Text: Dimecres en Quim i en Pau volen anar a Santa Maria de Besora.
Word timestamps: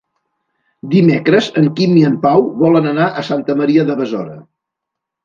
Dimecres 0.93 1.49
en 1.61 1.69
Quim 1.79 1.93
i 2.03 2.05
en 2.07 2.15
Pau 2.23 2.41
volen 2.63 2.89
anar 2.93 3.11
a 3.21 3.25
Santa 3.29 3.57
Maria 3.61 3.85
de 3.91 3.99
Besora. 4.01 4.39